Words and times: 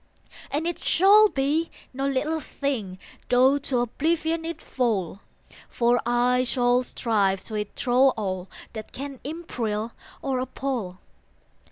And 0.49 0.65
it 0.65 0.79
shall 0.79 1.29
be 1.29 1.69
no 1.93 2.07
little 2.07 2.39
thing, 2.39 2.97
Tho 3.29 3.59
to 3.59 3.81
oblivion 3.81 4.43
it 4.45 4.59
fall, 4.59 5.19
For 5.69 6.01
I 6.07 6.43
shall 6.43 6.81
strive 6.81 7.43
to 7.43 7.53
it 7.53 7.75
thro 7.75 8.09
all 8.17 8.49
That 8.73 8.93
can 8.93 9.19
imperil 9.23 9.91
or 10.23 10.39
appal. 10.41 10.97